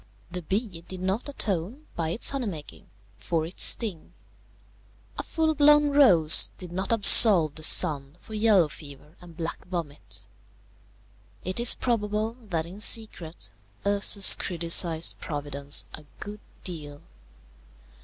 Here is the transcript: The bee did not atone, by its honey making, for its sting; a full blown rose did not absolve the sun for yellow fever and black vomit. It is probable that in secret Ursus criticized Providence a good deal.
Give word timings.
The 0.31 0.41
bee 0.41 0.81
did 0.81 0.99
not 0.99 1.29
atone, 1.29 1.85
by 1.95 2.09
its 2.09 2.31
honey 2.31 2.47
making, 2.47 2.89
for 3.19 3.45
its 3.45 3.61
sting; 3.61 4.13
a 5.15 5.21
full 5.21 5.53
blown 5.53 5.91
rose 5.91 6.49
did 6.57 6.71
not 6.71 6.91
absolve 6.91 7.53
the 7.53 7.61
sun 7.61 8.15
for 8.19 8.33
yellow 8.33 8.67
fever 8.67 9.15
and 9.21 9.37
black 9.37 9.63
vomit. 9.67 10.25
It 11.43 11.59
is 11.59 11.75
probable 11.75 12.35
that 12.49 12.65
in 12.65 12.79
secret 12.81 13.51
Ursus 13.85 14.33
criticized 14.33 15.19
Providence 15.19 15.85
a 15.93 16.05
good 16.19 16.39
deal. 16.63 17.03